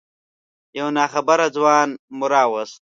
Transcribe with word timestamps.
یو 0.77 0.87
ناخبره 0.97 1.45
ځوان 1.55 1.89
مو 2.17 2.25
راوست. 2.31 2.79